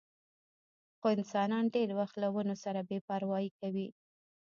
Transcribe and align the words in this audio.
خو 0.99 1.05
انسانان 1.17 1.63
ډېر 1.75 1.89
وخت 1.99 2.15
له 2.23 2.27
ونو 2.35 2.55
سره 2.63 2.79
بې 2.89 2.97
پروايي 3.07 3.49
کوي. 3.59 3.87